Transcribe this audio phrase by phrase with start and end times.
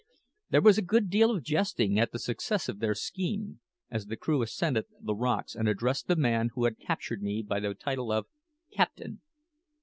[0.49, 3.59] There was a good deal of jesting at the success of their scheme,
[3.91, 7.59] as the crew ascended the rocks and addressed the man who had captured me by
[7.59, 8.25] the title of
[8.73, 9.21] "Captain".